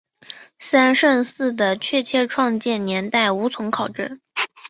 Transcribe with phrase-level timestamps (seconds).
[0.57, 4.19] 三圣寺的确切创建年代无从考证。